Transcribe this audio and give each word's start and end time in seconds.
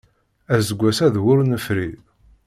Aseggas-a 0.55 1.07
d 1.13 1.15
wur 1.23 1.39
nefri. 1.43 1.89